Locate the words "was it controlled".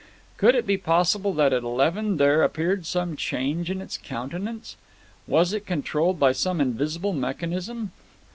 5.27-6.19